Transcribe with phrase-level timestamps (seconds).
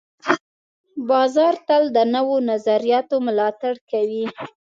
[1.09, 4.25] بازار تل د نوو نظریاتو ملاتړ کوي.